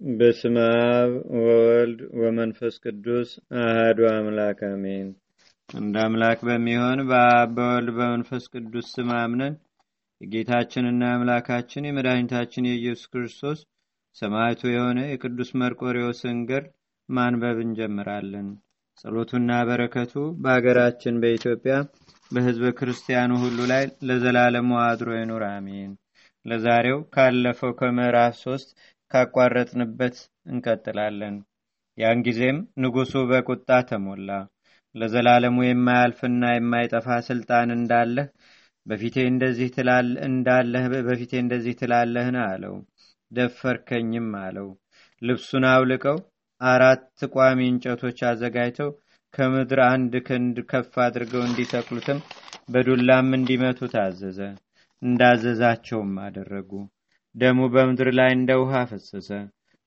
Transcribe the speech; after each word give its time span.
በስመ 0.00 0.56
አብ 0.88 1.12
ወወልድ 1.36 2.00
ወመንፈስ 2.20 2.74
ቅዱስ 2.82 3.28
አህዱ 3.60 3.98
አምላክ 4.10 4.58
አሜን። 4.66 5.06
እንደ 5.68 5.94
አምላክ 6.02 6.40
በሚሆን 6.48 6.98
በአብ 7.08 7.54
በወልድ 7.56 7.88
በመንፈስ 7.96 8.44
ቅዱስ 8.52 8.86
ስም 8.92 9.10
አምነን 9.16 9.54
የጌታችንና 10.20 11.02
የአምላካችን 11.08 11.88
የመድኃኒታችን 11.88 12.68
የኢየሱስ 12.68 13.10
ክርስቶስ 13.12 13.60
ሰማዕቱ 14.16 14.62
የሆነ 14.70 15.00
የቅዱስ 15.08 15.50
መርቆሬዎስን 15.60 16.38
ገድል 16.50 16.66
ማንበብ 17.08 17.58
እንጀምራለን። 17.64 18.48
ጸሎቱና 18.98 19.60
በረከቱ 19.68 20.14
በአገራችን 20.42 21.20
በኢትዮጵያ 21.22 21.74
በሕዝበ 22.30 22.72
ክርስቲያኑ 22.78 23.32
ሁሉ 23.42 23.58
ላይ 23.72 23.84
ለዘላለሙ 24.08 24.70
አድሮ 24.84 25.10
ይኑር፣ 25.16 25.44
አሜን። 25.50 25.90
ለዛሬው 26.44 26.98
ካለፈው 27.14 27.72
ከምዕራፍ 27.78 28.34
ሶስት 28.42 28.68
ካቋረጥንበት 29.10 30.16
እንቀጥላለን። 30.46 31.36
ያን 31.98 32.18
ጊዜም 32.26 32.58
ንጉሡ 32.82 33.12
በቁጣ 33.30 33.68
ተሞላ። 33.90 34.30
ለዘላለሙ 34.94 35.56
የማያልፍና 35.64 36.42
የማይጠፋ 36.54 37.16
ስልጣን 37.28 37.68
እንዳለህ 37.76 38.28
በፊቴ 38.86 39.16
እንደዚህ 39.30 39.70
እንዳለህ 40.28 40.84
በፊቴ 41.06 41.32
እንደዚህ 41.44 41.74
ትላለህን? 41.80 42.36
አለው። 42.46 42.74
ደፈርከኝም 43.32 44.28
አለው። 44.42 44.68
ልብሱን 45.22 45.64
አውልቀው 45.70 46.18
አራት 46.60 47.04
ቋሚ 47.34 47.60
እንጨቶች 47.70 48.18
አዘጋጅተው 48.28 48.90
ከምድር 49.34 49.80
አንድ 49.86 50.14
ክንድ 50.28 50.56
ከፍ 50.70 50.92
አድርገው 51.04 51.42
እንዲተክሉትም 51.46 52.18
በዱላም 52.72 53.28
እንዲመቱ 53.38 53.88
ታዘዘ። 53.92 54.38
እንዳዘዛቸውም 55.02 56.12
አደረጉ። 56.24 56.70
ደሙ 57.36 57.58
በምድር 57.72 58.08
ላይ 58.18 58.30
እንደ 58.34 58.50
ውሃ 58.60 58.74
ፈሰሰ። 58.90 59.28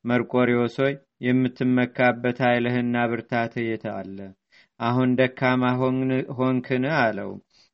መርቆሪዎስ 0.05 0.75
ሆይ 0.81 0.93
የምትመካበት 1.25 2.37
ኃይልህና 2.45 2.95
ብርታትህ 3.11 3.65
የት 3.67 3.85
አለ? 3.93 4.17
አሁን 4.79 5.09
ደካማ 5.19 5.63
ሆንክን? 6.37 6.85
አለው። 6.99 7.31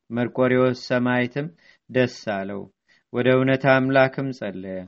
መርቆሪዎስ 0.09 0.80
ሰማይትም 0.90 1.48
ደስ 1.90 2.18
አለው። 2.38 2.62
ወደ 3.14 3.28
እውነት 3.36 3.64
አምላክም 3.73 4.30
ጸለየ። 4.40 4.80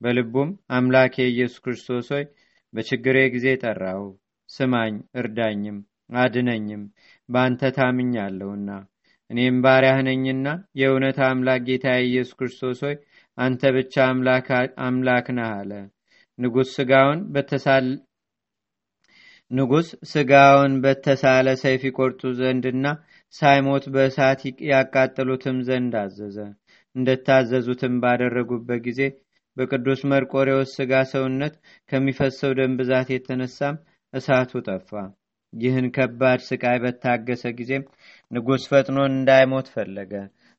በልቡም 0.00 0.48
አምላኬ 0.76 1.14
ኢየሱስ 1.26 1.60
ክርስቶስ 1.64 2.08
ሆይ 2.14 2.24
በችግሬ 2.72 3.18
ጊዜ 3.34 3.46
ጠራው፣ 3.62 4.02
ስማኝ፣ 4.48 4.94
እርዳኝም፣ 5.20 5.78
አድነኝም፣ 6.16 6.82
በአንተ 7.28 7.70
ታምኛለሁና 7.76 8.68
እኔም 9.30 9.56
ባሪያህ 9.64 9.98
ነኝና 10.08 10.48
የእውነት 10.80 11.18
አምላክ 11.28 11.62
ጌታ 11.68 11.86
ኢየሱስ 12.04 12.34
ክርስቶስ 12.38 12.80
ሆይ 12.86 12.96
አንተ 13.38 13.70
ብቻ 13.76 13.94
አምላክ 14.86 15.26
ነህ 15.36 15.48
አለ። 15.52 15.72
ንጉሥ 16.38 16.68
ስጋውን 16.76 17.20
ንጉሥ 19.50 19.88
ስጋውን 20.10 20.72
በተሳለ 20.82 21.48
ሰይፍ 21.60 21.82
ይቆርጡ 21.88 22.20
ዘንድና 22.38 22.86
ሳይሞት 23.34 23.84
በእሳት 23.94 24.40
ያቃጥሉትም 24.70 25.58
ዘንድ 25.68 25.94
አዘዘ። 26.00 26.38
እንደታዘዙትም 26.94 27.94
ባደረጉበት 28.02 28.80
ጊዜ 28.86 29.00
በቅዱስ 29.56 30.00
መርቆሬዎስ 30.10 30.72
ስጋ 30.78 31.02
ሰውነት 31.12 31.54
ከሚፈሰው 31.90 32.52
ደም 32.58 32.72
ብዛት 32.80 33.08
የተነሳም 33.14 33.76
እሳቱ 34.12 34.60
ጠፋ። 34.66 34.90
ይህን 35.52 35.86
ከባድ 35.96 36.40
ስቃይ 36.46 36.78
በታገሰ 36.82 37.44
ጊዜም 37.58 37.84
ንጉሥ 38.30 38.64
ፈጥኖን 38.70 39.12
እንዳይሞት 39.14 39.68
ፈለገ። 39.74 40.12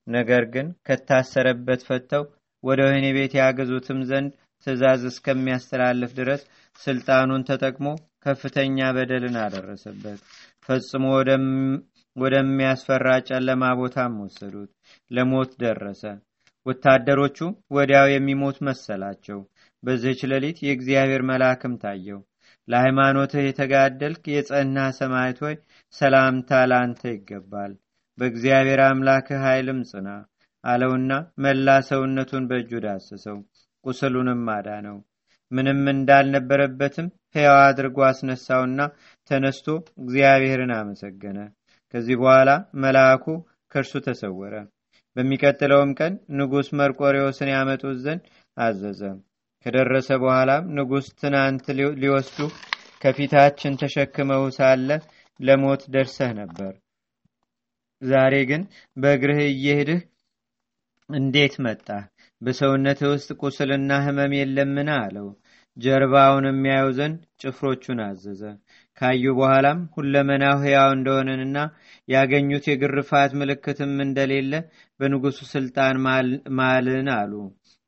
ነገር 0.07 0.43
ግን 0.53 0.67
ከታሰረበት 0.87 1.81
ፈተው 1.87 2.23
ወደ 2.63 2.79
ወህኒ 2.87 3.07
ቤት 3.15 3.33
ያገዙትም 3.39 3.99
ዘንድ 4.09 4.31
ትእዛዝ 4.67 5.01
እስከሚያስተላልፍ 5.09 6.11
ድረስ 6.19 6.41
ስልጣኑን 6.79 7.43
ተጠቅሞ 7.49 7.87
ከፍተኛ 8.25 8.87
በደልን 8.95 9.35
አደረሰበት። 9.43 10.19
ፈጽሞ 10.65 11.03
ወደሚያስፈራ 12.15 13.07
ጨለማ 13.27 13.63
ቦታም 13.79 14.13
ወሰዱት። 14.23 14.71
ለሞት 15.11 15.51
ደረሰ። 15.63 16.03
ወታደሮቹ 16.65 17.37
ወዲያው 17.75 18.07
የሚሞት 18.11 18.57
መሰላቸው። 18.67 19.39
በዚህች 19.83 20.21
ሌሊት 20.31 20.57
የእግዚአብሔር 20.63 21.21
መልአክም 21.29 21.75
ታየው። 21.83 22.19
ለሃይማኖትህ 22.67 23.43
የተጋደልክ 23.45 24.23
የጸና 24.33 24.77
ሰማዕት 24.97 25.37
ሆይ 25.43 25.55
ሰላምታ 25.95 26.59
ለአንተ 26.71 27.01
ይገባል። 27.13 27.73
በእግዚአብሔር 28.17 28.81
አምላክህ 28.87 29.39
ኃይልም 29.45 29.79
ጽና 29.89 30.07
አለውና 30.67 31.11
መላ 31.43 31.67
ሰውነቱን 31.87 32.47
በእጁ 32.49 32.71
ዳሰሰው፣ 32.85 33.37
ቁስሉንም 33.85 34.41
አዳነው። 34.55 34.97
ምንም 35.51 35.83
እንዳልነበረበትም 35.91 37.07
ሕያው 37.35 37.57
አድርጎ 37.65 37.97
አስነሳውና 38.07 38.79
ተነስቶ 39.31 39.67
እግዚአብሔርን 40.01 40.73
አመሰገነ። 40.77 41.39
ከዚህ 41.93 42.15
በኋላ 42.21 42.49
መልአኩ 42.83 43.25
ከእርሱ 43.71 43.93
ተሰወረ። 44.07 44.53
በሚቀጥለውም 45.15 45.91
ቀን 45.99 46.13
ንጉሥ 46.37 46.67
መርቆሬዎስን 46.79 47.51
ያመጡት 47.53 47.97
ዘንድ 48.03 48.23
አዘዘ። 48.57 49.01
ከደረሰ 49.65 50.09
በኋላም 50.21 50.67
ንጉሥ 50.77 51.07
ትናንት 51.21 51.65
ሊወስዱ 52.01 52.39
ከፊታችን 53.01 53.79
ተሸክመው 53.81 54.43
ሳለ 54.57 54.89
ለሞት 55.39 55.81
ደርሰህ 55.93 56.31
ነበር። 56.39 56.73
ዛሬ 58.01 58.33
ግን 58.49 58.61
በእግርህ 58.97 59.39
እየሄድህ 59.47 60.01
እንዴት 61.09 61.53
መጣህ? 61.65 62.01
በሰውነትህ 62.41 63.09
ውስጥ 63.11 63.29
ቁስልና 63.41 63.91
ሕመም 64.05 64.33
የለምን? 64.37 64.89
አለው። 64.97 65.27
ጀርባውን 65.77 66.45
የሚያዩ 66.49 66.85
ዘንድ 66.97 67.19
ጭፍሮቹን 67.41 67.99
አዘዘ። 68.05 68.41
ካዩ 68.97 69.23
በኋላም 69.37 69.79
ሁለመናው 69.95 70.55
ሕያው 70.63 70.89
እንደሆነንና 70.95 71.57
ያገኙት 72.07 72.65
የግርፋት 72.69 73.31
ምልክትም 73.39 73.93
እንደሌለ 74.05 74.53
በንጉሡ 74.99 75.39
ስልጣን 75.51 75.95
ማልን 76.59 77.09
አሉ። 77.17 77.33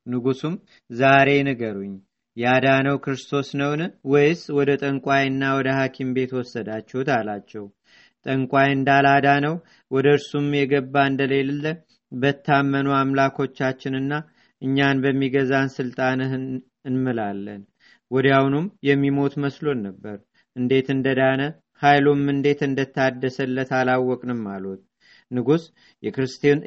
ንጉሱም 0.06 0.54
ዛሬ 0.90 1.28
ንገሩኝ፣ 1.48 1.94
ያዳነው 2.36 2.96
ክርስቶስ 3.04 3.48
ነውን? 3.60 3.82
ወይስ 4.12 4.42
ወደ 4.58 4.70
ጠንቋይና 4.82 5.42
ወደ 5.58 5.68
ሐኪም 5.78 6.10
ቤት 6.16 6.32
ወሰዳችሁት? 6.38 7.08
አላቸው። 7.16 7.64
ጠንቋይ 8.26 8.68
እንዳላዳነው 8.76 9.54
ወደ 9.90 10.06
እርሱም 10.16 10.48
የገባ 10.58 10.94
እንደሌለ 11.10 11.64
በታመኑ 12.12 12.88
አምላኮቻችንና 12.96 14.12
እኛን 14.62 14.96
በሚገዛን 15.04 15.68
ስልጣንህ 15.76 16.32
እንምላለን። 16.88 17.60
ወዲያውኑም 18.10 18.66
የሚሞት 18.88 19.34
መስሎን 19.44 19.80
ነበር። 19.86 20.16
እንዴት 20.56 20.88
እንደዳነ 20.94 21.42
ኃይሉም 21.82 22.22
እንዴት 22.32 22.60
እንደታደሰለት 22.66 23.70
አላወቅንም 23.78 24.40
አሉት። 24.54 24.80
ንጉሥ 25.30 25.64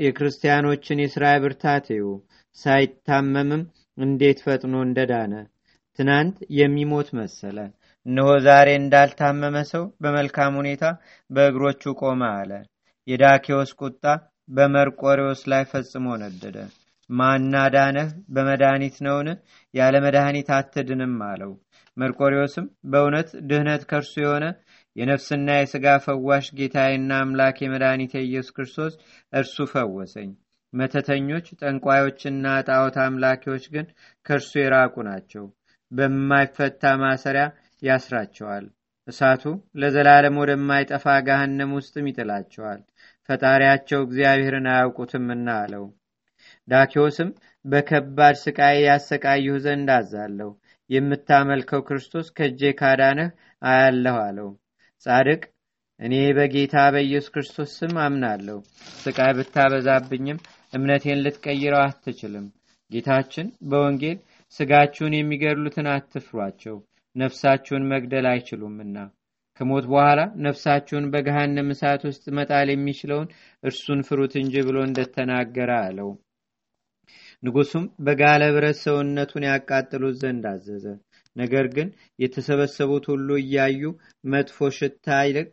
የክርስቲያኖችን 0.06 1.02
የሥራ 1.04 1.26
ብርታት 1.44 1.88
እዩ፣ 1.96 2.06
ሳይታመምም 2.58 3.64
እንዴት 3.98 4.40
ፈጥኖ 4.46 4.76
እንደዳነ 4.88 5.34
ትናንት 6.00 6.38
የሚሞት 6.60 7.10
መሰለ። 7.20 7.58
እነሆ 8.06 8.30
ዛሬ 8.46 8.70
እንዳልታመመ 8.80 9.58
ሰው 9.72 9.84
በመልካም 10.04 10.54
ሁኔታ 10.60 10.86
በእግሮቹ 11.30 11.94
ቆመ 12.02 12.22
አለ። 12.38 12.52
የዳኬዎስ 13.08 13.72
ቁጣ 13.82 14.04
በመርቆሬዎስ 14.50 15.42
ላይ 15.52 15.64
ፈጽሞ 15.72 16.06
ነደደ። 16.22 16.58
ማና 17.10 17.56
ዳነህ? 17.74 18.08
በመድኃኒት 18.30 18.96
ነውን? 19.06 19.30
ያለ 19.74 19.96
መድኃኒት 20.06 20.50
አትድንም 20.58 21.16
አለው። 21.30 21.52
መርቆሬዎስም 21.98 22.66
በእውነት 22.92 23.30
ድህነት 23.50 23.82
ከእርሱ 23.90 24.14
የሆነ 24.22 24.46
የነፍስና 24.96 25.50
የሥጋ 25.58 25.86
ፈዋሽ 26.06 26.46
ጌታዬና 26.58 27.12
አምላክ 27.22 27.58
የመድኃኒቴ 27.62 28.14
ኢየሱስ 28.26 28.54
ክርስቶስ 28.56 28.94
እርሱ 29.34 29.66
ፈወሰኝ። 29.72 30.32
መተተኞች፣ 30.74 31.48
ጠንቋዮችና 31.62 32.46
ጣዖት 32.68 32.96
አምላኪዎች 33.04 33.66
ግን 33.74 33.86
ከእርሱ 34.26 34.52
የራቁ 34.62 34.96
ናቸው። 35.10 35.46
በማይፈታ 35.92 36.84
ማሰሪያ 37.02 37.46
ያስራቸዋል። 37.82 38.66
እሳቱ 39.08 39.44
ለዘላለም 39.76 40.36
ወደማይጠፋ 40.42 41.06
ገሃነም 41.28 41.72
ውስጥም 41.78 42.06
ይጥላቸዋል። 42.10 42.82
ፈጣሪያቸው 43.30 44.00
እግዚአብሔርን 44.04 44.68
አያውቁትምና 44.72 45.48
አለው። 45.60 45.86
ዳኪዎስም 46.68 47.30
በከባድ 47.66 48.36
ስቃይ 48.42 48.78
ያሰቃይሁ 48.86 49.56
ዘንድ 49.66 49.90
አዛለሁ። 49.96 50.50
የምታመልከው 50.90 51.82
ክርስቶስ 51.88 52.28
ከእጄ 52.38 52.72
ካዳነህ 52.80 53.30
አያለሁ 53.62 54.16
አለው። 54.26 54.50
ጻድቅ 55.06 55.42
እኔ 56.00 56.14
በጌታ 56.38 56.76
በኢየሱስ 56.94 57.32
ክርስቶስ 57.34 57.72
ስም 57.80 57.96
አምናለሁ። 58.06 58.58
ስቃይ 59.04 59.32
ብታበዛብኝም 59.38 60.40
እምነቴን 60.74 61.24
ልትቀይረው 61.26 61.82
አትችልም። 61.84 62.48
ጌታችን 62.92 63.48
በወንጌል 63.70 64.18
ስጋችሁን 64.56 65.14
የሚገድሉትን 65.18 65.88
አትፍሯቸው፣ 65.94 66.76
ነፍሳችሁን 67.16 67.88
መግደል 67.92 68.26
አይችሉምና 68.32 68.98
ከሞት 69.60 69.86
በኋላ 69.90 70.20
ነፍሳችሁን 70.46 71.10
በገሃነም 71.14 71.72
እሳት 71.74 72.02
ውስጥ 72.08 72.24
መጣል 72.38 72.70
የሚችለውን 72.72 73.28
እርሱን 73.64 74.00
ፍሩት 74.08 74.36
እንጂ 74.42 74.56
ብሎ 74.68 74.78
እንደተናገረ 74.88 75.72
አለው። 75.84 76.10
ንጉሱም 77.44 77.86
በጋለ 78.06 78.44
ብረት 78.56 78.78
ሰውነቱን 78.84 79.44
ያቃጥሉት 79.50 80.16
ዘንድ 80.22 80.46
አዘዘ። 80.52 80.86
ነገር 81.36 81.66
ግን 81.76 81.88
የተሰበሰቡት 82.24 83.06
ሁሉ 83.12 83.30
እያዩ 83.42 83.82
መጥፎ 84.34 84.68
ሽታ 84.78 85.08
ይልቅ 85.28 85.50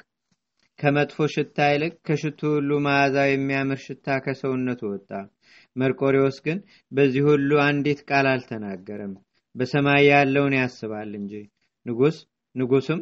ከመጥፎ 0.79 1.27
ሽታ 1.33 1.59
ይልቅ 1.73 1.93
ከሽቱ 2.07 2.41
ሁሉ 2.55 2.71
መዓዛው 2.85 3.29
የሚያምር 3.31 3.81
ሽታ 3.87 4.17
ከሰውነቱ 4.25 4.83
ወጣ። 4.93 5.11
መርቆሪዎስ 5.77 6.37
ግን 6.47 6.59
በዚህ 6.93 7.25
ሁሉ 7.29 7.51
አንዲት 7.67 8.01
ቃል 8.09 8.27
አልተናገረም፣ 8.31 9.13
በሰማይ 9.55 10.05
ያለውን 10.11 10.55
ያስባል 10.59 11.11
እንጂ። 11.21 11.33
ንጉስ 11.87 12.17
ንጉስም 12.55 13.01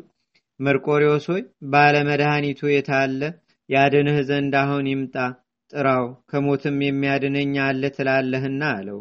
መርቆሪዎስ 0.61 1.27
ሆይ 1.31 1.43
ባለመድኃኒቱ 1.73 2.61
የታለ 2.71 3.21
ያድንህ 3.69 4.19
ዘንድ 4.29 4.55
አሁን 4.61 4.87
ይምጣ 4.91 5.17
ጥራው፣ 5.73 6.05
ከሞትም 6.31 6.79
የሚያድነኝ 6.85 7.55
አለ 7.65 7.83
ትላለህና 7.97 8.63
አለው። 8.77 9.01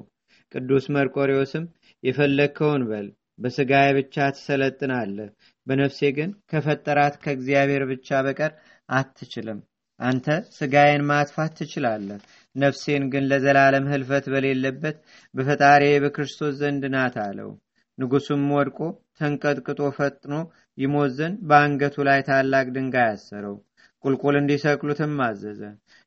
ቅዱስ 0.52 0.86
መርቆሪዎስም 0.96 1.66
የፈለግከውን 2.04 2.84
በል፣ 2.90 3.08
በስጋዬ 3.40 3.88
ብቻ 3.98 4.16
ትሰለጥናለህ፣ 4.36 5.30
በነፍሴ 5.68 6.10
ግን 6.18 6.30
ከፈጠራት 6.52 7.16
ከእግዚአብሔር 7.24 7.84
ብቻ 7.92 8.20
በቀር 8.26 8.52
አትችልም። 8.90 9.60
አንተ 10.00 10.26
ስጋዬን 10.56 11.04
ማጥፋት 11.10 11.52
ትችላለህ፣ 11.60 12.20
ነፍሴን 12.56 13.04
ግን 13.14 13.24
ለዘላለም 13.32 13.86
ህልፈት 13.94 14.26
በሌለበት 14.34 14.98
በፈጣሪ 15.34 15.84
በክርስቶስ 16.04 16.54
ዘንድ 16.62 16.84
ናት 16.96 17.16
አለው። 17.26 17.50
ንጉሱም 17.98 18.44
ወድቆ 18.56 18.80
ተንቀጥቅጦ 19.20 19.82
ፈጥኖ 19.98 20.34
ይሞት 20.78 21.12
ዘንድ 21.18 21.38
በአንገቱ 21.50 21.96
ላይ 22.08 22.20
ታላቅ 22.28 22.66
ድንጋይ 22.76 23.10
አሰረው። 23.12 23.56
ቁልቁል 24.04 24.36
እንዲሰቅሉትም 24.40 25.14
አዘዘ። 25.26 25.62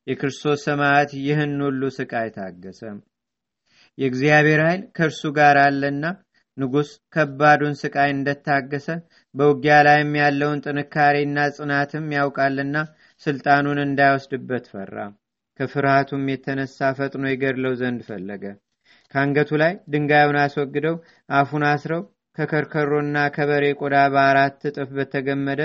የክርስቶስ 0.07 0.61
ሰማያት 0.67 1.11
ይህን 1.21 1.55
ሁሉ 1.65 1.83
ስቃይ 1.97 2.29
ታገሰ። 2.37 2.83
የእግዚአብሔር 3.99 4.61
ኃይል 4.67 4.83
ከእርሱ 4.97 5.23
ጋር 5.39 5.57
አለና 5.63 6.05
ንጉሥ 6.57 6.91
ከባዱን 7.15 7.75
ስቃይ 7.81 8.11
እንደታገሰ 8.15 8.87
በውጊያ 9.35 9.75
ላይም 9.87 10.13
ያለውን 10.21 10.63
ጥንካሬና 10.65 11.39
ጽናትም 11.57 12.07
ያውቃልና 12.17 12.77
ስልጣኑን 13.23 13.79
እንዳይወስድበት 13.85 14.65
ፈራ። 14.73 14.97
ከፍርሃቱም 15.61 16.25
የተነሳ 16.33 16.89
ፈጥኖ 16.99 17.25
ይገድለው 17.31 17.73
ዘንድ 17.81 18.01
ፈለገ። 18.09 18.45
ከአንገቱ 19.15 19.51
ላይ 19.63 19.73
ድንጋዩን 19.93 20.39
አስወግደው 20.43 20.97
አፉን 21.33 21.65
አስረው 21.71 22.03
ከከርከሮና 22.41 23.17
ከበሬ 23.35 23.65
ቆዳ 23.81 23.97
በአራት 24.15 24.61
እጥፍ 24.69 24.91
በተገመደ 24.97 25.63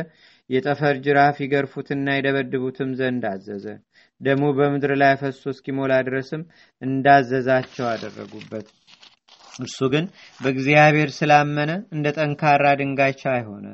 የጠፈር 0.49 0.95
ጅራፍ 1.05 1.35
ይገርፉትና 1.43 2.07
ይደበድቡትም 2.17 2.89
ዘንድ 2.99 3.23
አዘዘ። 3.31 3.65
ደሙ 4.21 4.43
በምድር 4.57 4.91
ላይ 5.01 5.13
ፈሶ 5.21 5.43
እስኪሞላ 5.53 5.93
ድረስም 6.07 6.41
እንዳዘዛቸው 6.81 7.85
አደረጉበት። 7.91 8.67
እርሱ 9.59 9.79
ግን 9.93 10.05
በእግዚአብሔር 10.39 11.09
ስላመነ 11.17 11.71
እንደ 11.95 12.07
ጠንካራ 12.17 12.65
ድንጋይ 12.79 13.13
ቻይ 13.21 13.41
ሆነ። 13.49 13.65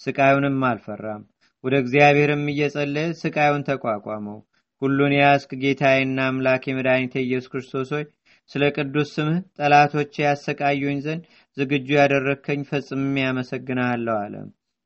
ስቃዩንም 0.00 0.64
አልፈራም። 0.68 1.22
ወደ 1.64 1.74
እግዚአብሔርም 1.82 2.44
እየጸለየ 2.52 3.16
ስቃዩን 3.20 3.66
ተቋቋመው። 3.68 4.38
ሁሉን 4.82 5.12
የያዝክ 5.14 5.50
ጌታዬና 5.62 6.20
አምላክ 6.28 6.62
የመድኃኒቴ 6.68 7.14
ኢየሱስ 7.24 7.50
ክርስቶስ 7.52 7.88
ሆይ 7.96 8.04
ስለ 8.50 8.62
ቅዱስ 8.76 9.08
ስምህ 9.16 9.40
ጠላቶቼ 9.58 10.14
ያሰቃዩኝ 10.22 10.98
ዘንድ 11.04 11.24
ዝግጁ 11.56 11.88
ያደረግከኝ 11.96 12.60
ፈጽሜ 12.68 13.14
ያመሰግናለሁ 13.22 14.16
አለ። 14.22 14.34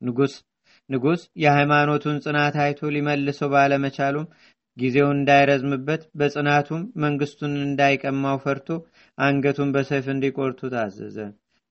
ንጉስ 0.03 0.35
ንጉስ 0.91 1.21
የሃይማኖቱን 1.43 2.17
ጽናት 2.25 2.55
አይቶ 2.65 2.91
ሊመልሰው 2.95 3.51
ባለመቻሉም 3.55 4.27
ጊዜው 4.77 5.09
እንዳይረዝምበት 5.15 6.03
በጽናቱም 6.19 6.83
መንግስቱን 7.03 7.53
እንዳይቀማው 7.65 8.37
ፈርቶ 8.45 8.69
አንገቱን 9.19 9.73
በሰይፍ 9.75 10.07
እንዲቆርጡ 10.15 10.61
ታዘዘ። 10.75 11.19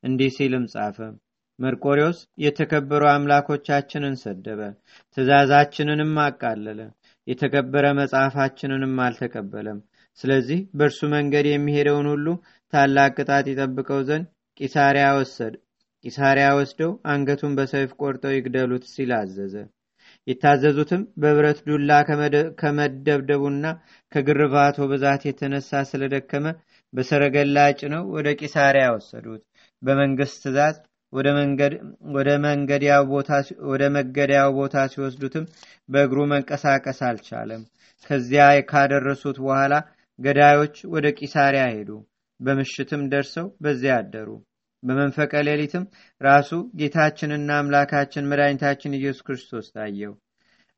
እንዲህ 0.03 0.31
ሲልም 0.35 0.65
ጻፈ። 0.73 0.97
መርቆሪዎስ 1.59 2.19
የተከበሩ 2.43 3.03
አምላኮቻችንን 3.11 4.15
ሰደበ፣ 4.23 4.61
ትእዛዛችንንም 5.17 6.13
አቃለለ፣ 6.23 6.79
የተከበረ 7.27 7.85
መጽሐፋችንንም 7.99 8.95
አልተቀበለም። 9.05 9.79
ስለዚህ 10.19 10.59
በእርሱ 10.77 11.01
መንገድ 11.13 11.45
የሚሄደውን 11.49 12.07
ሁሉ 12.13 12.25
ታላቅ 12.73 13.11
ቅጣት 13.17 13.45
ይጠብቀው 13.51 14.01
ዘንድ 14.09 14.25
ቂሳሪያ 14.59 15.05
ወሰድ 15.17 15.53
ቂሳሪያ 16.03 16.47
ወስደው 16.57 16.91
አንገቱን 17.11 17.53
በሰይፍ 17.57 17.91
ቆርጠው 18.01 18.33
ይግደሉት 18.35 18.83
ሲል 18.91 19.11
አዘዘ። 19.17 19.55
የታዘዙትም 20.27 21.01
በብረት 21.21 21.59
ዱላ 21.67 21.91
ከመደብደቡና 22.61 23.65
ከግርባቶ 24.11 24.87
ብዛት 24.91 25.21
የተነሳ 25.27 25.81
ስለደከመ 25.89 26.45
በሰረገላ 26.93 27.57
ጭነው 27.79 28.03
ወደ 28.15 28.27
ቂሳሪያ 28.41 28.85
ወሰዱት። 28.95 29.41
በመንግስት 29.81 30.37
ትእዛዝ 30.43 30.75
ወደ 33.73 33.83
መገደያው 33.89 34.51
ቦታ 34.59 34.77
ሲወስዱትም 34.93 35.45
በእግሩ 35.89 36.19
መንቀሳቀስ 36.31 36.99
አልቻለም። 37.09 37.61
ከዚያ 38.09 38.45
ካደረሱት 38.71 39.37
በኋላ 39.43 39.73
ገዳዮች 40.19 40.75
ወደ 40.93 41.07
ቂሳሪያ 41.19 41.63
ሄዱ። 41.75 41.89
በምሽትም 42.43 43.03
ደርሰው 43.11 43.47
በዚያ 43.63 43.95
አደሩ። 43.99 44.29
በመንፈቀ 44.83 45.33
ሌሊትም 45.47 45.83
ራሱ 46.21 46.49
ጌታችንና 46.79 47.49
አምላካችን 47.59 48.27
መድኃኒታችን 48.31 48.97
ኢየሱስ 48.97 49.23
ክርስቶስ 49.27 49.67
ታየው። 49.75 50.13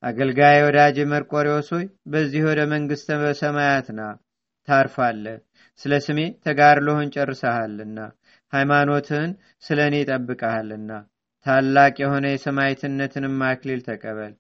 አገልጋይ 0.04 0.60
ወዳጅ 0.66 0.98
መርቆሬዎስ 1.12 1.70
ሆይ 1.76 1.86
በዚህ 2.14 2.44
ወደ 2.50 2.62
መንግሥተ 2.74 3.18
በሰማያት 3.22 3.88
ና 3.98 4.02
ታርፋለ። 4.68 5.26
ስለ 5.80 5.94
ስሜ 6.06 6.20
ተጋድሎህን 6.46 7.12
ጨርሰሃልና 7.16 8.00
ሃይማኖትህን 8.54 9.32
ስለ 9.64 9.80
እኔ 9.90 9.96
ጠብቀሃልና 10.10 10.92
ታላቅ 11.46 11.96
የሆነ 12.02 12.26
የሰማይትነትንም 12.32 13.42
አክሊል 13.50 13.82
ተቀበል። 13.88 14.34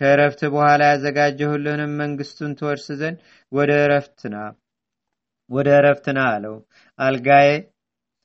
ከእረፍት 0.00 0.40
በኋላ 0.52 0.82
ያዘጋጀሁልህንም 0.90 1.94
መንግስቱን 2.02 2.52
ትወርስ 2.58 2.86
ዘንድ 3.00 3.18
ወደ 3.52 3.72
እረፍትና 3.84 4.36
ወደ 5.52 5.68
እረፍትና 5.78 6.18
አለው። 6.32 6.56
አልጋዬ 6.98 7.48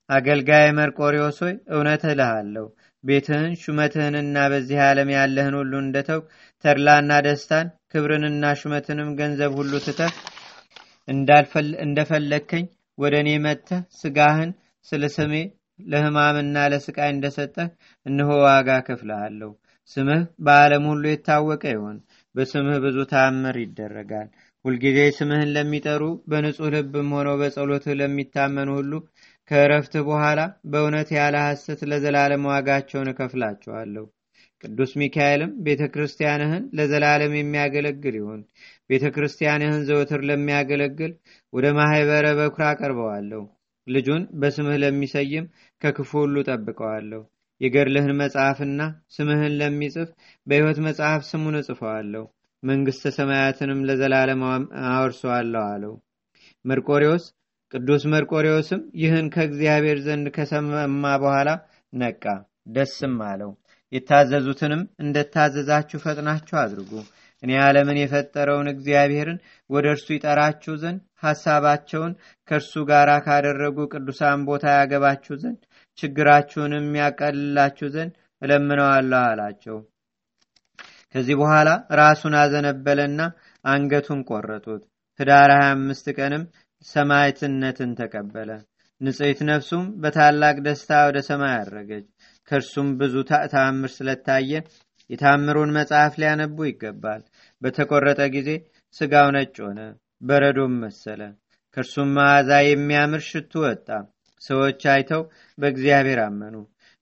አገልጋይ 0.10 0.68
መርቆሪዎስ 0.78 1.38
ሆይ 1.44 1.56
እውነት 1.74 2.04
እልሃለሁ 2.12 2.66
ቤትህን 3.04 3.52
ሹመትህንና 3.62 4.38
በዚህ 4.52 4.80
ዓለም 4.86 5.10
ያለህን 5.16 5.56
ሁሉ 5.60 5.74
እንደተው 5.82 6.22
ተድላና 6.64 7.12
ደስታን 7.26 7.68
ክብርንና 7.92 8.54
ሹመትንም 8.62 9.10
ገንዘብ 9.20 9.52
ሁሉ 9.60 9.74
ትተህ 9.86 10.14
እንደፈለግከኝ 11.86 12.66
ወደ 12.98 13.14
እኔ 13.24 13.30
መጥተህ 13.46 13.82
ስጋህን 14.00 14.52
ስለ 14.86 15.06
ስሜ 15.16 15.34
ለህማምና 15.86 16.58
ለስቃይ 16.72 17.10
እንደሰጠህ 17.14 17.68
እነሆ 18.06 18.30
ዋጋ 18.46 18.70
ከፍልሃለሁ። 18.88 19.52
ስምህ 19.92 20.22
በዓለም 20.46 20.86
ሁሉ 20.92 21.04
የታወቀ 21.10 21.64
ይሆን። 21.74 21.98
በስምህ 22.36 22.78
ብዙ 22.86 22.98
ተአምር 23.12 23.56
ይደረጋል። 23.62 24.28
ሁልጊዜ 24.68 25.00
ስምህን 25.16 25.50
ለሚጠሩ 25.56 26.02
በንጹሕ 26.30 26.70
ልብም 26.74 27.10
ሆነው 27.16 27.36
በጸሎትህ 27.42 27.94
ለሚታመኑ 28.00 28.70
ሁሉ 28.78 28.94
ከእረፍትህ 29.52 30.04
በኋላ 30.08 30.40
በእውነት 30.66 31.10
ያለ 31.16 31.36
ሐሰት 31.46 31.82
ለዘላለም 31.92 32.48
ዋጋቸውን 32.50 33.12
እከፍላቸዋለሁ። 33.12 34.06
ቅዱስ 34.64 34.92
ሚካኤልም 35.02 35.52
ቤተ 35.66 35.82
ክርስቲያንህን 35.94 36.64
ለዘላለም 36.78 37.34
የሚያገለግል 37.38 38.16
ይሁን። 38.20 38.42
ቤተ 38.90 39.06
ክርስቲያንህን 39.16 39.86
ዘወትር 39.90 40.22
ለሚያገለግል 40.30 41.12
ወደ 41.54 41.66
ማኅበረ 41.78 42.28
በኩር 42.40 42.64
አቀርበዋለሁ። 42.70 43.42
ልጁን 43.88 44.24
በስምህ 44.40 44.78
ለሚሰይም 44.84 45.46
ከክፉ 45.82 46.12
ሁሉ 46.20 46.36
ጠብቀዋለሁ። 46.50 47.22
የገድልህን 47.62 48.18
መጽሐፍና 48.20 48.82
ስምህን 49.16 49.54
ለሚጽፍ 49.60 50.10
በሕይወት 50.48 50.80
መጽሐፍ 50.88 51.22
ስሙን 51.30 51.58
እጽፈዋለሁ። 51.62 52.26
መንግሥተ 52.68 53.12
ሰማያትንም 53.18 53.80
ለዘላለም 53.88 54.42
አወርሰዋለሁ 54.90 55.64
አለው። 55.68 55.94
መርቆሪዎስ 56.66 57.26
ቅዱስ 57.74 58.04
መርቆሪዎስም 58.14 58.82
ይህን 59.02 59.26
ከእግዚአብሔር 59.34 59.98
ዘንድ 60.06 60.28
ከሰማ 60.36 60.74
በኋላ 61.24 61.50
ነቃ፣ 61.94 62.24
ደስም 62.76 63.16
አለው። 63.28 63.52
የታዘዙትንም 63.92 64.82
እንደታዘዛችሁ 65.04 66.00
ፈጥናችሁ 66.06 66.56
አድርጉ። 66.64 66.92
እኔ 67.44 67.52
ዓለምን 67.64 67.98
የፈጠረውን 68.02 68.68
እግዚአብሔርን 68.72 69.38
ወደ 69.70 69.86
እርሱ 69.94 70.08
ይጠራችሁ 70.16 70.74
ዘንድ 70.82 71.02
ሐሳባቸውን 71.24 72.14
ከእርሱ 72.48 72.74
ጋር 72.90 73.10
ካደረጉ 73.26 73.78
ቅዱሳን 73.94 74.42
ቦታ 74.50 74.66
ያገባችሁ 74.76 75.36
ዘንድ 75.44 75.62
ችግራችሁንም 75.98 76.88
ያቀልላችሁ 77.02 77.88
ዘንድ 77.96 78.14
እለምነዋለሁ 78.42 79.22
አላቸው። 79.30 79.78
ከዚህ 81.16 81.36
በኋላ 81.40 81.70
ራሱን 82.00 82.34
አዘነበለና 82.40 83.22
አንገቱን 83.66 84.22
ቆረጡት። 84.30 84.82
ህዳር 85.20 85.52
25 85.58 86.10
ቀንም 86.18 86.44
ሰማዕትነትን 86.86 87.92
ተቀበለ። 88.00 88.50
ንጽሕት 89.02 89.40
ነፍሱም 89.50 89.86
በታላቅ 90.02 90.56
ደስታ 90.66 90.92
ወደ 91.08 91.18
ሰማይ 91.28 91.54
አረገች። 91.58 92.06
ከእርሱም 92.52 92.88
ብዙ 93.00 93.16
ተአምር 93.52 93.92
ስለታየ 93.96 94.52
የታምሩን 95.10 95.74
መጽሐፍ 95.76 96.14
ሊያነቡ 96.22 96.58
ይገባል። 96.68 97.22
በተቆረጠ 97.62 98.22
ጊዜ 98.36 98.50
ስጋው 98.96 99.30
ነጭ 99.36 99.56
ሆነ፣ 99.66 99.80
በረዶም 100.22 100.74
መሰለ። 100.84 101.22
ከእርሱም 101.78 102.10
መዓዛ 102.18 102.52
የሚያምር 102.66 103.22
ሽቱ 103.30 103.54
ወጣ። 103.66 103.88
ሰዎች 104.42 104.82
አይተው 104.94 105.22
በእግዚአብሔር 105.58 106.20
አመኑ። 106.26 106.56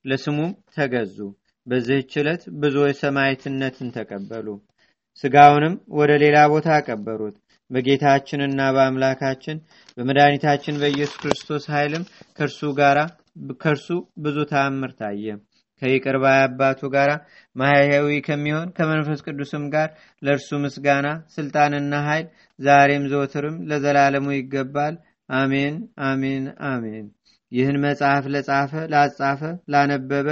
ለስሙም 0.04 0.52
ተገዙ። 0.74 1.16
በዚህች 1.66 2.12
ዕለት 2.20 2.42
ብዙዎች 2.62 2.96
ሰማዕትነትን 3.02 3.88
ተቀበሉ። 3.96 4.48
ስጋውንም 5.24 5.74
ወደ 5.98 6.12
ሌላ 6.22 6.38
ቦታ 6.52 6.68
አቀበሩት። 6.78 7.36
በጌታችንና 7.70 8.60
በአምላካችን 8.74 9.56
በመድኃኒታችን 9.98 10.78
በኢየሱስ 10.82 11.18
ክርስቶስ 11.22 11.64
ኃይልም 11.72 12.04
ከእርሱ 12.38 12.60
ጋር 12.80 12.98
ከእርሱ 13.62 13.88
ብዙ 14.18 14.38
ተአምር 14.52 14.92
ታየ። 15.00 15.26
ከይቅር 15.82 16.16
አባቱ 16.34 16.80
ጋር 16.94 17.10
ማህያዊ 17.56 18.14
ከሚሆን 18.28 18.68
ከመንፈስ 18.76 19.20
ቅዱስም 19.26 19.64
ጋር 19.74 19.88
ለእርሱ 20.22 20.58
ምስጋና 20.62 21.06
ስልጣንና 21.34 21.94
ኃይል 22.08 22.26
ዛሬም 22.58 23.04
ዘወትርም 23.12 23.56
ለዘላለሙ 23.70 24.26
ይገባል። 24.36 24.94
አሜን 25.32 25.74
አሜን 26.08 26.44
አሜን። 26.68 27.06
ይህን 27.52 27.76
መጽሐፍ 27.82 28.24
ለጻፈ 28.34 28.72
ላጻፈ፣ 28.92 29.40
ላነበበ፣ 29.72 30.28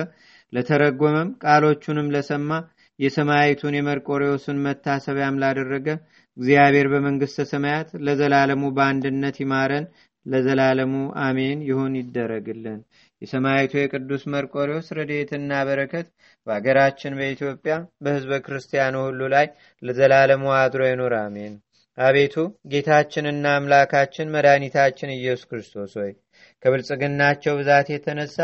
ለተረጎመም 0.55 1.29
ቃሎቹንም 1.45 2.11
ለሰማ 2.15 2.51
የሰማያዊቱን 2.99 3.77
የመርቆሬዎስን 3.77 4.59
መታሰቢያም 4.67 5.41
ላደረገ 5.43 5.89
እግዚአብሔር 6.37 6.87
በመንግሥተ 6.93 7.47
ሰማያት 7.51 7.89
ለዘላለሙ 8.07 8.63
በአንድነት 8.77 9.37
ይማረን 9.43 9.87
ለዘላለሙ 10.27 10.93
አሜን 11.25 11.59
ይሁን 11.69 11.95
ይደረግልን። 11.99 12.79
የሰማያዊቱ 13.23 13.75
የቅዱስ 13.79 14.23
መርቆሬዎስ 14.35 14.87
ረድኤትና 14.99 15.61
በረከት 15.69 16.07
በአገራችን 16.47 17.17
በኢትዮጵያ 17.19 17.75
በሕዝበ 18.05 18.41
ክርስቲያኑ 18.47 18.95
ሁሉ 19.07 19.29
ላይ 19.35 19.47
ለዘላለሙ 19.83 20.45
አድሮ 20.59 20.83
ይኑር 20.89 21.15
አሜን። 21.21 21.55
አቤቱ 21.99 22.35
ጌታችንና 22.71 23.47
አምላካችን 23.59 24.33
መድኃኒታችን 24.35 25.15
ኢየሱስ 25.17 25.45
ክርስቶስ 25.51 25.93
ሆይ 26.01 26.13
ከብልጽግናቸው 26.63 27.55
ብዛት 27.61 27.89
የተነሳ 27.93 28.39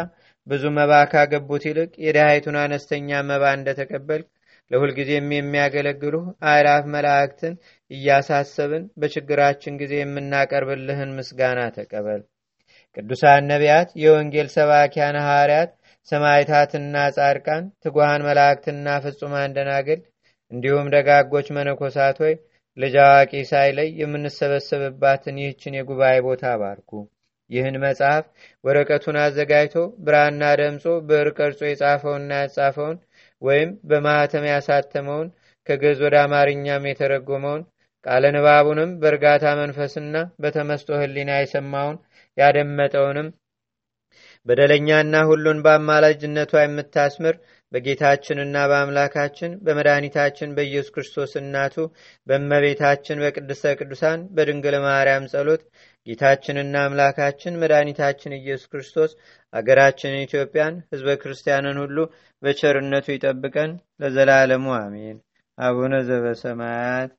ብዙ 0.51 0.63
መባ 0.77 0.93
ካገቡት 1.13 1.65
ይልቅ 1.69 1.91
የድሃይቱን 2.05 2.57
አነስተኛ 2.61 3.19
መባ 3.29 3.45
እንደተቀበልክ 3.57 4.29
ለሁልጊዜም 4.71 5.29
የሚያገለግሉ 5.35 6.17
አእላፍ 6.51 6.85
መላእክትን 6.95 7.55
እያሳሰብን 7.91 8.85
በችግራችን 9.01 9.79
ጊዜ 9.81 9.95
የምናቀርብልህን 10.01 11.15
ምስጋና 11.17 11.61
ተቀበል። 11.77 12.21
ቅዱሳን 12.97 13.49
ነቢያት፣ 13.51 13.91
የወንጌል 14.03 14.49
ሰባኪያን 14.55 15.19
ሐዋርያት፣ 15.27 15.71
ሰማዕታትና 16.09 16.97
ጻድቃን፣ 17.17 17.65
ትጉሃን 17.83 18.27
መላእክትና 18.29 18.87
ፍጹማን 19.05 19.55
ደናግል 19.57 20.01
እንዲሁም 20.53 20.91
ደጋጎች 20.95 21.49
መነኮሳት 21.57 22.17
ሆይ 22.23 22.35
ልጅ 22.77 22.95
አዋቂ 23.05 23.33
ሳይለይ 23.51 23.89
የምንሰበሰብባትን 24.01 25.41
ይህችን 25.43 25.77
የጉባኤ 25.79 26.17
ቦታ 26.27 26.45
ባርኩ። 26.61 26.91
ይህን 27.51 27.77
መጽሐፍ 27.85 28.25
ወረቀቱን 28.65 29.17
አዘጋጅቶ 29.23 29.77
ብራና 30.07 30.43
ደምጾ 30.61 30.95
ብዕር 31.09 31.29
ቀርጾ 31.39 31.61
የጻፈውና 31.69 32.31
ያጻፈውን 32.43 32.99
ወይም 33.43 33.71
በማኅተም 33.91 34.47
ያሳተመውን 34.51 35.29
ከግዕዝ 35.67 35.99
ወደ 36.07 36.17
አማርኛም 36.25 36.89
የተረጎመውን 36.89 37.63
ቃለ 38.07 38.25
ንባቡንም 38.35 38.91
በእርጋታ 39.01 39.47
መንፈስና 39.59 40.15
በተመስጦ 40.43 40.89
ሕሊና 41.03 41.33
የሰማውን 41.39 41.97
ያደመጠውንም 42.39 43.29
በደለኛና 44.47 45.15
ሁሉን 45.31 45.59
በአማላጅነቷ 45.65 46.53
የምታስምር 46.63 47.35
በጌታችንና 47.73 48.57
በአምላካችን 48.71 49.51
በመድኃኒታችን 49.67 50.55
በኢየሱስ 50.57 50.93
ክርስቶስ 50.95 51.33
እናቱ 51.41 51.77
በእመቤታችን 52.27 53.21
በቅድስተ 53.25 53.75
ቅዱሳን 53.79 54.23
በድንግል 54.37 54.77
ማርያም 54.87 55.29
ጸሎት 55.33 55.63
ጌታችንና 56.07 56.75
አምላካችን 56.85 57.59
መድኃኒታችን 57.63 58.37
ኢየሱስ 58.39 58.69
ክርስቶስ 58.73 59.13
አገራችንን 59.53 60.25
ኢትዮጵያን 60.27 60.75
ሕዝበ 60.93 61.17
ክርስቲያንን 61.23 61.79
ሁሉ 61.83 61.97
በቸርነቱ 62.43 63.07
ይጠብቀን 63.15 63.73
ለዘላለሙ 64.01 64.67
አሜን። 64.79 65.19
አቡነ 65.59 65.95
ዘበሰማያት 66.09 67.11